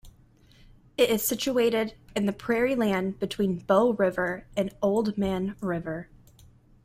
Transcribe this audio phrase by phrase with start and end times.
[0.97, 6.09] It is situated in the prairie land between Bow River and Oldman River.